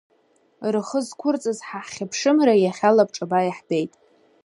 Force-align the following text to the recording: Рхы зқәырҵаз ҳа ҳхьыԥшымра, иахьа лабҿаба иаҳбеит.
Рхы 0.73 0.99
зқәырҵаз 1.05 1.59
ҳа 1.67 1.79
ҳхьыԥшымра, 1.85 2.53
иахьа 2.63 2.95
лабҿаба 2.95 3.39
иаҳбеит. 3.43 3.93